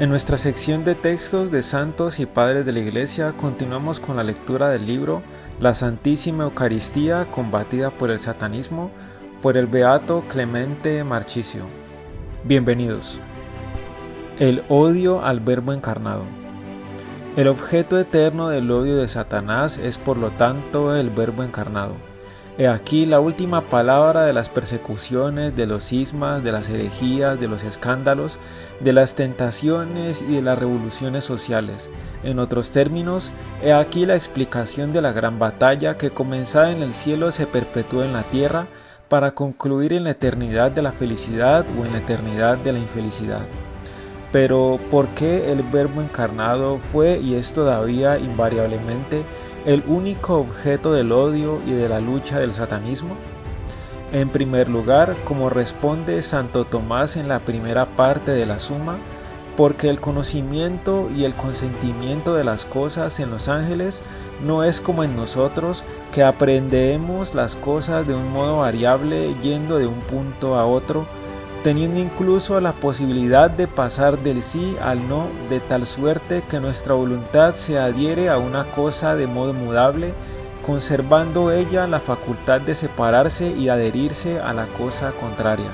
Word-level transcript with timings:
En 0.00 0.08
nuestra 0.08 0.38
sección 0.38 0.82
de 0.82 0.94
textos 0.94 1.50
de 1.50 1.62
santos 1.62 2.20
y 2.20 2.24
padres 2.24 2.64
de 2.64 2.72
la 2.72 2.78
Iglesia 2.78 3.34
continuamos 3.36 4.00
con 4.00 4.16
la 4.16 4.24
lectura 4.24 4.70
del 4.70 4.86
libro 4.86 5.22
La 5.60 5.74
Santísima 5.74 6.44
Eucaristía 6.44 7.26
combatida 7.30 7.90
por 7.90 8.10
el 8.10 8.18
satanismo 8.18 8.90
por 9.42 9.58
el 9.58 9.66
beato 9.66 10.24
Clemente 10.26 11.04
Marchicio. 11.04 11.66
Bienvenidos. 12.44 13.20
El 14.38 14.64
odio 14.70 15.22
al 15.22 15.40
Verbo 15.40 15.74
encarnado. 15.74 16.24
El 17.36 17.48
objeto 17.48 17.98
eterno 17.98 18.48
del 18.48 18.70
odio 18.70 18.96
de 18.96 19.06
Satanás 19.06 19.76
es 19.76 19.98
por 19.98 20.16
lo 20.16 20.30
tanto 20.30 20.96
el 20.96 21.10
Verbo 21.10 21.42
encarnado 21.42 22.09
He 22.58 22.68
aquí 22.68 23.06
la 23.06 23.20
última 23.20 23.62
palabra 23.62 24.24
de 24.24 24.32
las 24.32 24.50
persecuciones, 24.50 25.56
de 25.56 25.66
los 25.66 25.84
cismas, 25.84 26.42
de 26.42 26.52
las 26.52 26.68
herejías, 26.68 27.40
de 27.40 27.48
los 27.48 27.64
escándalos, 27.64 28.38
de 28.80 28.92
las 28.92 29.14
tentaciones 29.14 30.20
y 30.22 30.34
de 30.36 30.42
las 30.42 30.58
revoluciones 30.58 31.24
sociales. 31.24 31.90
En 32.22 32.38
otros 32.38 32.70
términos, 32.70 33.32
he 33.62 33.72
aquí 33.72 34.04
la 34.04 34.16
explicación 34.16 34.92
de 34.92 35.00
la 35.00 35.12
gran 35.12 35.38
batalla 35.38 35.96
que 35.96 36.10
comenzada 36.10 36.70
en 36.70 36.82
el 36.82 36.92
cielo 36.92 37.32
se 37.32 37.46
perpetúa 37.46 38.04
en 38.04 38.12
la 38.12 38.24
tierra 38.24 38.66
para 39.08 39.32
concluir 39.32 39.92
en 39.92 40.04
la 40.04 40.10
eternidad 40.10 40.70
de 40.70 40.82
la 40.82 40.92
felicidad 40.92 41.66
o 41.78 41.84
en 41.84 41.92
la 41.92 41.98
eternidad 41.98 42.58
de 42.58 42.72
la 42.72 42.78
infelicidad. 42.78 43.42
Pero, 44.32 44.78
¿por 44.90 45.08
qué 45.08 45.50
el 45.50 45.62
Verbo 45.62 46.00
encarnado 46.00 46.78
fue 46.78 47.18
y 47.18 47.34
es 47.34 47.52
todavía 47.52 48.18
invariablemente 48.18 49.24
el 49.66 49.82
único 49.86 50.38
objeto 50.38 50.92
del 50.92 51.12
odio 51.12 51.60
y 51.66 51.72
de 51.72 51.88
la 51.88 52.00
lucha 52.00 52.38
del 52.38 52.52
satanismo? 52.54 53.16
En 54.12 54.28
primer 54.28 54.68
lugar, 54.68 55.16
como 55.24 55.50
responde 55.50 56.22
Santo 56.22 56.64
Tomás 56.64 57.16
en 57.16 57.28
la 57.28 57.38
primera 57.38 57.86
parte 57.86 58.32
de 58.32 58.46
la 58.46 58.58
Suma, 58.58 58.98
porque 59.56 59.88
el 59.88 60.00
conocimiento 60.00 61.10
y 61.14 61.24
el 61.24 61.34
consentimiento 61.34 62.34
de 62.34 62.44
las 62.44 62.64
cosas 62.64 63.20
en 63.20 63.30
los 63.30 63.48
ángeles 63.48 64.02
no 64.44 64.64
es 64.64 64.80
como 64.80 65.04
en 65.04 65.14
nosotros, 65.14 65.84
que 66.12 66.22
aprendemos 66.22 67.34
las 67.34 67.56
cosas 67.56 68.06
de 68.06 68.14
un 68.14 68.32
modo 68.32 68.58
variable 68.58 69.34
yendo 69.42 69.78
de 69.78 69.86
un 69.86 70.00
punto 70.00 70.56
a 70.56 70.66
otro, 70.66 71.06
teniendo 71.62 72.00
incluso 72.00 72.60
la 72.60 72.72
posibilidad 72.72 73.50
de 73.50 73.68
pasar 73.68 74.18
del 74.18 74.42
sí 74.42 74.76
al 74.80 75.06
no 75.08 75.26
de 75.48 75.60
tal 75.60 75.86
suerte 75.86 76.42
que 76.48 76.60
nuestra 76.60 76.94
voluntad 76.94 77.54
se 77.54 77.78
adhiere 77.78 78.30
a 78.30 78.38
una 78.38 78.64
cosa 78.64 79.14
de 79.14 79.26
modo 79.26 79.52
mudable, 79.52 80.14
conservando 80.64 81.52
ella 81.52 81.86
la 81.86 82.00
facultad 82.00 82.60
de 82.60 82.74
separarse 82.74 83.54
y 83.56 83.68
adherirse 83.68 84.40
a 84.40 84.52
la 84.52 84.66
cosa 84.66 85.12
contraria. 85.12 85.70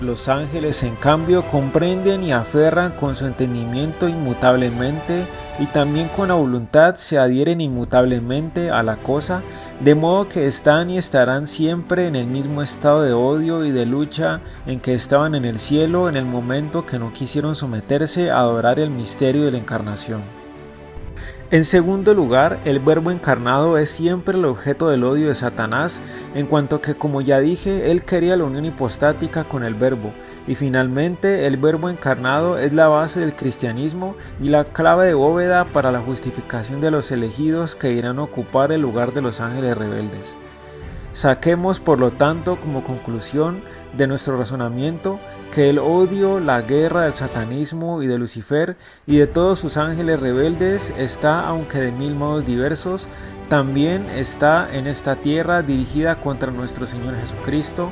Los 0.00 0.28
ángeles 0.28 0.84
en 0.84 0.94
cambio 0.94 1.44
comprenden 1.48 2.22
y 2.22 2.30
aferran 2.30 2.92
con 2.92 3.16
su 3.16 3.26
entendimiento 3.26 4.08
inmutablemente 4.08 5.26
y 5.58 5.66
también 5.66 6.06
con 6.06 6.28
la 6.28 6.34
voluntad 6.34 6.94
se 6.94 7.18
adhieren 7.18 7.60
inmutablemente 7.60 8.70
a 8.70 8.84
la 8.84 8.98
cosa, 8.98 9.42
de 9.80 9.96
modo 9.96 10.28
que 10.28 10.46
están 10.46 10.88
y 10.88 10.98
estarán 10.98 11.48
siempre 11.48 12.06
en 12.06 12.14
el 12.14 12.28
mismo 12.28 12.62
estado 12.62 13.02
de 13.02 13.12
odio 13.12 13.64
y 13.64 13.72
de 13.72 13.86
lucha 13.86 14.40
en 14.66 14.78
que 14.78 14.94
estaban 14.94 15.34
en 15.34 15.44
el 15.44 15.58
cielo 15.58 16.08
en 16.08 16.14
el 16.14 16.26
momento 16.26 16.86
que 16.86 17.00
no 17.00 17.12
quisieron 17.12 17.56
someterse 17.56 18.30
a 18.30 18.38
adorar 18.38 18.78
el 18.78 18.90
misterio 18.90 19.42
de 19.42 19.50
la 19.50 19.58
encarnación. 19.58 20.37
En 21.50 21.64
segundo 21.64 22.12
lugar, 22.12 22.60
el 22.66 22.78
verbo 22.78 23.10
encarnado 23.10 23.78
es 23.78 23.88
siempre 23.88 24.36
el 24.36 24.44
objeto 24.44 24.88
del 24.88 25.02
odio 25.02 25.28
de 25.28 25.34
Satanás, 25.34 26.02
en 26.34 26.46
cuanto 26.46 26.82
que, 26.82 26.94
como 26.94 27.22
ya 27.22 27.40
dije, 27.40 27.90
él 27.90 28.04
quería 28.04 28.36
la 28.36 28.44
unión 28.44 28.66
hipostática 28.66 29.44
con 29.44 29.64
el 29.64 29.74
verbo, 29.74 30.12
y 30.46 30.56
finalmente 30.56 31.46
el 31.46 31.56
verbo 31.56 31.88
encarnado 31.88 32.58
es 32.58 32.74
la 32.74 32.88
base 32.88 33.20
del 33.20 33.34
cristianismo 33.34 34.14
y 34.42 34.50
la 34.50 34.64
clave 34.64 35.06
de 35.06 35.14
bóveda 35.14 35.64
para 35.64 35.90
la 35.90 36.00
justificación 36.00 36.82
de 36.82 36.90
los 36.90 37.10
elegidos 37.12 37.76
que 37.76 37.92
irán 37.92 38.18
a 38.18 38.24
ocupar 38.24 38.70
el 38.70 38.82
lugar 38.82 39.14
de 39.14 39.22
los 39.22 39.40
ángeles 39.40 39.74
rebeldes. 39.74 40.36
Saquemos 41.12 41.80
por 41.80 41.98
lo 41.98 42.12
tanto 42.12 42.60
como 42.60 42.84
conclusión 42.84 43.62
de 43.96 44.06
nuestro 44.06 44.38
razonamiento 44.38 45.18
que 45.52 45.70
el 45.70 45.78
odio, 45.78 46.40
la 46.40 46.60
guerra 46.60 47.02
del 47.02 47.14
satanismo 47.14 48.02
y 48.02 48.06
de 48.06 48.18
Lucifer 48.18 48.76
y 49.06 49.16
de 49.16 49.26
todos 49.26 49.58
sus 49.58 49.76
ángeles 49.76 50.20
rebeldes 50.20 50.92
está, 50.98 51.46
aunque 51.46 51.80
de 51.80 51.92
mil 51.92 52.14
modos 52.14 52.44
diversos, 52.46 53.08
también 53.48 54.08
está 54.10 54.68
en 54.72 54.86
esta 54.86 55.16
tierra 55.16 55.62
dirigida 55.62 56.20
contra 56.20 56.52
nuestro 56.52 56.86
Señor 56.86 57.16
Jesucristo, 57.16 57.90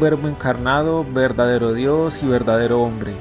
Verbo 0.00 0.28
encarnado, 0.28 1.04
verdadero 1.04 1.74
Dios 1.74 2.22
y 2.22 2.26
verdadero 2.26 2.80
hombre. 2.80 3.14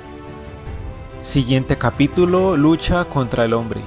Siguiente 1.19 1.78
capítulo, 1.78 2.56
lucha 2.56 3.06
contra 3.06 3.46
el 3.46 3.53
hombre. 3.53 3.81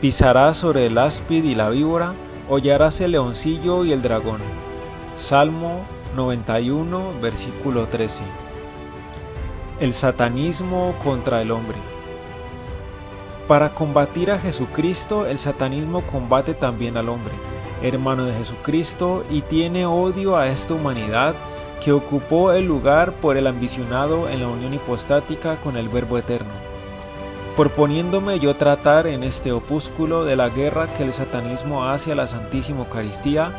Pisarás 0.00 0.56
sobre 0.56 0.86
el 0.86 0.96
áspid 0.98 1.44
y 1.44 1.54
la 1.54 1.68
víbora, 1.68 2.14
hollarás 2.48 3.00
el 3.00 3.12
leoncillo 3.12 3.84
y 3.84 3.92
el 3.92 4.02
dragón. 4.02 4.40
Salmo 5.16 5.80
91, 6.14 7.14
versículo 7.22 7.88
13. 7.88 8.22
El 9.80 9.94
satanismo 9.94 10.94
contra 11.02 11.40
el 11.40 11.52
hombre. 11.52 11.78
Para 13.48 13.70
combatir 13.70 14.30
a 14.30 14.38
Jesucristo, 14.38 15.26
el 15.26 15.38
satanismo 15.38 16.02
combate 16.02 16.52
también 16.52 16.98
al 16.98 17.08
hombre, 17.08 17.32
hermano 17.82 18.26
de 18.26 18.34
Jesucristo, 18.34 19.24
y 19.30 19.40
tiene 19.40 19.86
odio 19.86 20.36
a 20.36 20.48
esta 20.48 20.74
humanidad 20.74 21.34
que 21.82 21.92
ocupó 21.92 22.52
el 22.52 22.66
lugar 22.66 23.14
por 23.14 23.38
el 23.38 23.46
ambicionado 23.46 24.28
en 24.28 24.40
la 24.40 24.48
unión 24.48 24.74
hipostática 24.74 25.56
con 25.56 25.78
el 25.78 25.88
Verbo 25.88 26.18
Eterno. 26.18 26.52
Proponiéndome 27.56 28.38
yo 28.38 28.54
tratar 28.56 29.06
en 29.06 29.22
este 29.22 29.50
opúsculo 29.50 30.26
de 30.26 30.36
la 30.36 30.50
guerra 30.50 30.88
que 30.88 31.04
el 31.04 31.14
satanismo 31.14 31.84
hace 31.84 32.12
a 32.12 32.16
la 32.16 32.26
Santísima 32.26 32.80
Eucaristía, 32.80 33.50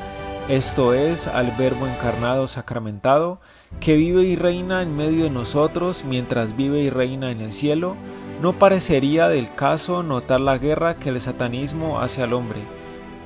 esto 0.50 0.94
es, 0.94 1.28
al 1.28 1.52
Verbo 1.58 1.88
encarnado 1.88 2.47
sacramentado, 2.47 3.40
que 3.81 3.97
vive 3.97 4.24
y 4.24 4.38
reina 4.38 4.81
en 4.81 4.96
medio 4.96 5.25
de 5.25 5.30
nosotros 5.30 6.06
mientras 6.06 6.56
vive 6.56 6.80
y 6.80 6.90
reina 6.90 7.31
en 7.31 7.41
el 7.41 7.52
cielo, 7.52 7.96
no 8.41 8.53
parecería 8.53 9.28
del 9.28 9.53
caso 9.53 10.03
notar 10.03 10.40
la 10.40 10.57
guerra 10.57 11.00
que 11.00 11.09
el 11.09 11.19
satanismo 11.19 12.00
hace 12.00 12.24
al 12.24 12.31
hombre, 12.31 12.62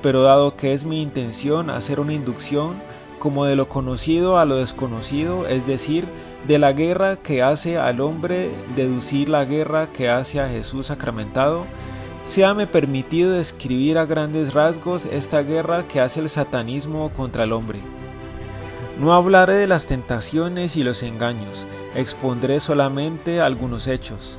pero 0.02 0.22
dado 0.22 0.56
que 0.56 0.72
es 0.72 0.84
mi 0.84 1.00
intención 1.00 1.70
hacer 1.70 2.00
una 2.00 2.14
inducción 2.14 2.82
como 3.20 3.44
de 3.44 3.54
lo 3.54 3.68
conocido 3.68 4.36
a 4.36 4.44
lo 4.44 4.56
desconocido, 4.56 5.46
es 5.46 5.64
decir, 5.64 6.06
de 6.48 6.58
la 6.58 6.72
guerra 6.72 7.18
que 7.18 7.40
hace 7.40 7.78
al 7.78 8.00
hombre 8.00 8.50
deducir 8.74 9.28
la 9.28 9.44
guerra 9.44 9.92
que 9.92 10.08
hace 10.10 10.40
a 10.40 10.48
Jesús 10.48 10.88
sacramentado, 10.88 11.66
me 12.54 12.66
permitido 12.66 13.32
describir 13.32 13.98
a 13.98 14.06
grandes 14.06 14.54
rasgos 14.54 15.06
esta 15.06 15.42
guerra 15.42 15.86
que 15.86 16.00
hace 16.00 16.20
el 16.20 16.28
satanismo 16.28 17.10
contra 17.10 17.44
el 17.44 17.52
hombre. 17.52 17.80
No 18.98 19.12
hablaré 19.12 19.54
de 19.54 19.66
las 19.66 19.86
tentaciones 19.86 20.76
y 20.76 20.84
los 20.84 21.02
engaños, 21.02 21.66
expondré 21.94 22.60
solamente 22.60 23.40
algunos 23.40 23.88
hechos. 23.88 24.38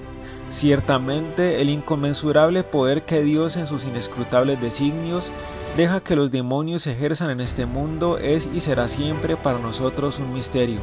Ciertamente 0.49 1.61
el 1.61 1.69
inconmensurable 1.69 2.63
poder 2.63 3.03
que 3.03 3.23
Dios 3.23 3.57
en 3.57 3.65
sus 3.65 3.83
inescrutables 3.83 4.61
designios 4.61 5.31
deja 5.75 5.99
que 5.99 6.15
los 6.15 6.31
demonios 6.31 6.87
ejerzan 6.87 7.31
en 7.31 7.41
este 7.41 7.65
mundo 7.65 8.17
es 8.17 8.47
y 8.53 8.61
será 8.61 8.87
siempre 8.87 9.35
para 9.35 9.59
nosotros 9.59 10.19
un 10.19 10.33
misterio, 10.33 10.79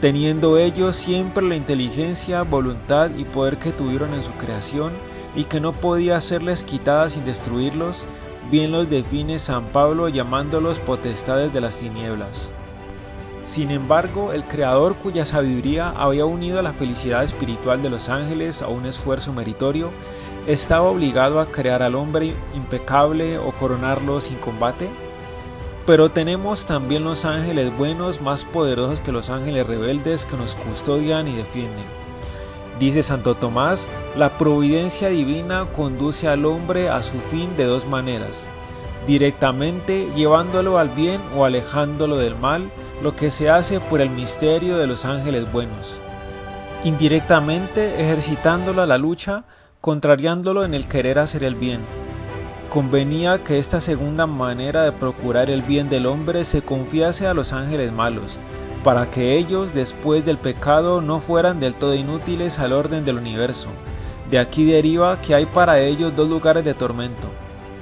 teniendo 0.00 0.58
ellos 0.58 0.96
siempre 0.96 1.46
la 1.46 1.56
inteligencia, 1.56 2.42
voluntad 2.42 3.10
y 3.16 3.24
poder 3.24 3.58
que 3.58 3.72
tuvieron 3.72 4.14
en 4.14 4.22
su 4.22 4.32
creación 4.32 4.92
y 5.38 5.44
que 5.44 5.60
no 5.60 5.72
podía 5.72 6.20
serles 6.20 6.64
quitada 6.64 7.08
sin 7.08 7.24
destruirlos, 7.24 8.04
bien 8.50 8.72
los 8.72 8.90
define 8.90 9.38
San 9.38 9.66
Pablo 9.66 10.08
llamándolos 10.08 10.80
potestades 10.80 11.52
de 11.52 11.60
las 11.60 11.78
tinieblas. 11.78 12.50
Sin 13.44 13.70
embargo, 13.70 14.32
el 14.32 14.42
Creador 14.42 14.96
cuya 14.96 15.24
sabiduría 15.24 15.90
había 15.90 16.24
unido 16.24 16.58
a 16.58 16.62
la 16.62 16.72
felicidad 16.72 17.22
espiritual 17.22 17.82
de 17.82 17.88
los 17.88 18.08
ángeles 18.08 18.62
a 18.62 18.68
un 18.68 18.84
esfuerzo 18.84 19.32
meritorio, 19.32 19.92
estaba 20.48 20.88
obligado 20.88 21.38
a 21.38 21.46
crear 21.46 21.84
al 21.84 21.94
hombre 21.94 22.34
impecable 22.56 23.38
o 23.38 23.52
coronarlo 23.52 24.20
sin 24.20 24.38
combate. 24.38 24.88
Pero 25.86 26.10
tenemos 26.10 26.66
también 26.66 27.04
los 27.04 27.24
ángeles 27.24 27.70
buenos 27.78 28.20
más 28.20 28.44
poderosos 28.44 29.00
que 29.00 29.12
los 29.12 29.30
ángeles 29.30 29.68
rebeldes 29.68 30.26
que 30.26 30.36
nos 30.36 30.56
custodian 30.56 31.28
y 31.28 31.36
defienden. 31.36 31.97
Dice 32.78 33.02
Santo 33.02 33.34
Tomás, 33.34 33.88
la 34.16 34.38
providencia 34.38 35.08
divina 35.08 35.66
conduce 35.74 36.28
al 36.28 36.44
hombre 36.44 36.88
a 36.88 37.02
su 37.02 37.18
fin 37.18 37.56
de 37.56 37.64
dos 37.64 37.86
maneras, 37.86 38.46
directamente 39.04 40.08
llevándolo 40.14 40.78
al 40.78 40.88
bien 40.88 41.20
o 41.36 41.44
alejándolo 41.44 42.18
del 42.18 42.36
mal, 42.36 42.70
lo 43.02 43.16
que 43.16 43.32
se 43.32 43.50
hace 43.50 43.80
por 43.80 44.00
el 44.00 44.10
misterio 44.10 44.76
de 44.76 44.86
los 44.86 45.04
ángeles 45.04 45.50
buenos. 45.50 45.94
Indirectamente 46.84 48.00
ejercitándolo 48.00 48.82
a 48.82 48.86
la 48.86 48.98
lucha, 48.98 49.42
contrariándolo 49.80 50.64
en 50.64 50.74
el 50.74 50.86
querer 50.86 51.18
hacer 51.18 51.42
el 51.42 51.56
bien. 51.56 51.80
Convenía 52.70 53.42
que 53.42 53.58
esta 53.58 53.80
segunda 53.80 54.26
manera 54.26 54.82
de 54.82 54.92
procurar 54.92 55.50
el 55.50 55.62
bien 55.62 55.88
del 55.88 56.06
hombre 56.06 56.44
se 56.44 56.62
confiase 56.62 57.26
a 57.26 57.34
los 57.34 57.52
ángeles 57.52 57.90
malos, 57.90 58.38
para 58.82 59.10
que 59.10 59.36
ellos, 59.36 59.74
después 59.74 60.24
del 60.24 60.38
pecado, 60.38 61.00
no 61.00 61.20
fueran 61.20 61.60
del 61.60 61.74
todo 61.74 61.94
inútiles 61.94 62.58
al 62.58 62.72
orden 62.72 63.04
del 63.04 63.18
universo, 63.18 63.68
De 64.30 64.38
aquí 64.38 64.64
deriva 64.66 65.20
que 65.22 65.34
hay 65.34 65.46
para 65.46 65.80
ellos 65.80 66.14
dos 66.14 66.28
lugares 66.28 66.62
de 66.62 66.74
tormento, 66.74 67.28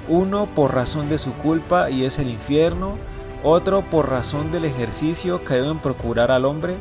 uno 0.07 0.47
por 0.55 0.73
razón 0.73 1.09
de 1.09 1.17
su 1.17 1.33
culpa 1.33 1.89
y 1.89 2.05
es 2.05 2.19
el 2.19 2.29
infierno, 2.29 2.95
otro 3.43 3.81
por 3.81 4.09
razón 4.09 4.51
del 4.51 4.63
ejercicio 4.63 5.43
que 5.43 5.55
deben 5.55 5.79
procurar 5.79 6.31
al 6.31 6.45
hombre 6.45 6.75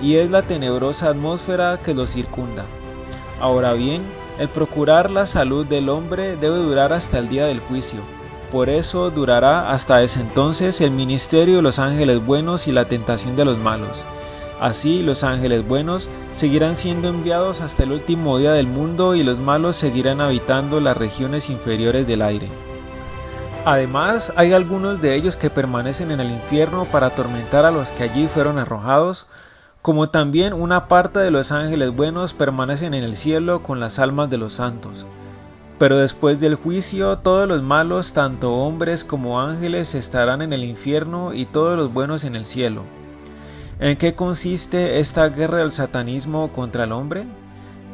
y 0.00 0.16
es 0.16 0.30
la 0.30 0.42
tenebrosa 0.42 1.10
atmósfera 1.10 1.78
que 1.78 1.94
lo 1.94 2.06
circunda. 2.06 2.64
Ahora 3.40 3.72
bien, 3.72 4.02
el 4.38 4.48
procurar 4.48 5.10
la 5.10 5.26
salud 5.26 5.66
del 5.66 5.88
hombre 5.88 6.36
debe 6.36 6.58
durar 6.58 6.92
hasta 6.92 7.18
el 7.18 7.28
día 7.28 7.46
del 7.46 7.60
juicio. 7.60 8.00
Por 8.50 8.70
eso 8.70 9.10
durará 9.10 9.70
hasta 9.72 10.02
ese 10.02 10.20
entonces 10.20 10.80
el 10.80 10.90
ministerio 10.90 11.56
de 11.56 11.62
los 11.62 11.78
ángeles 11.78 12.24
buenos 12.24 12.66
y 12.66 12.72
la 12.72 12.86
tentación 12.86 13.36
de 13.36 13.44
los 13.44 13.58
malos. 13.58 14.04
Así 14.58 15.02
los 15.02 15.22
ángeles 15.22 15.66
buenos 15.68 16.08
seguirán 16.32 16.74
siendo 16.74 17.08
enviados 17.08 17.60
hasta 17.60 17.82
el 17.82 17.92
último 17.92 18.38
día 18.38 18.52
del 18.52 18.66
mundo 18.66 19.14
y 19.14 19.22
los 19.22 19.38
malos 19.38 19.76
seguirán 19.76 20.20
habitando 20.20 20.80
las 20.80 20.96
regiones 20.96 21.50
inferiores 21.50 22.06
del 22.06 22.22
aire. 22.22 22.48
Además, 23.66 24.32
hay 24.34 24.54
algunos 24.54 25.02
de 25.02 25.14
ellos 25.14 25.36
que 25.36 25.50
permanecen 25.50 26.10
en 26.10 26.20
el 26.20 26.30
infierno 26.30 26.86
para 26.86 27.08
atormentar 27.08 27.66
a 27.66 27.70
los 27.70 27.92
que 27.92 28.04
allí 28.04 28.26
fueron 28.26 28.58
arrojados, 28.58 29.26
como 29.82 30.08
también 30.08 30.54
una 30.54 30.88
parte 30.88 31.18
de 31.18 31.30
los 31.30 31.52
ángeles 31.52 31.90
buenos 31.90 32.32
permanecen 32.32 32.94
en 32.94 33.04
el 33.04 33.16
cielo 33.16 33.62
con 33.62 33.78
las 33.78 33.98
almas 33.98 34.30
de 34.30 34.38
los 34.38 34.54
santos. 34.54 35.06
Pero 35.78 35.98
después 35.98 36.40
del 36.40 36.56
juicio 36.56 37.18
todos 37.18 37.48
los 37.48 37.62
malos, 37.62 38.12
tanto 38.12 38.52
hombres 38.52 39.04
como 39.04 39.40
ángeles, 39.40 39.94
estarán 39.94 40.42
en 40.42 40.52
el 40.52 40.64
infierno 40.64 41.32
y 41.32 41.46
todos 41.46 41.76
los 41.76 41.92
buenos 41.92 42.24
en 42.24 42.34
el 42.34 42.46
cielo. 42.46 42.82
¿En 43.78 43.96
qué 43.96 44.14
consiste 44.16 44.98
esta 44.98 45.28
guerra 45.28 45.58
del 45.58 45.70
satanismo 45.70 46.52
contra 46.52 46.84
el 46.84 46.90
hombre? 46.90 47.26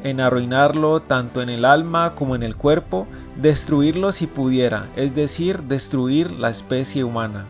En 0.02 0.20
arruinarlo 0.20 1.00
tanto 1.00 1.42
en 1.42 1.50
el 1.50 1.66
alma 1.66 2.14
como 2.14 2.34
en 2.34 2.42
el 2.42 2.56
cuerpo, 2.56 3.06
destruirlo 3.36 4.12
si 4.12 4.26
pudiera, 4.26 4.88
es 4.96 5.14
decir, 5.14 5.62
destruir 5.64 6.30
la 6.30 6.48
especie 6.48 7.04
humana. 7.04 7.46